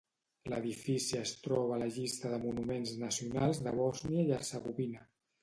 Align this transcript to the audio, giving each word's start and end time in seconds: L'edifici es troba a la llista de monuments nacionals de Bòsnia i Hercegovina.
L'edifici 0.51 1.19
es 1.19 1.33
troba 1.47 1.75
a 1.75 1.77
la 1.81 1.89
llista 1.97 2.31
de 2.33 2.39
monuments 2.47 2.95
nacionals 3.05 3.61
de 3.69 3.77
Bòsnia 3.83 4.27
i 4.27 4.35
Hercegovina. 4.41 5.07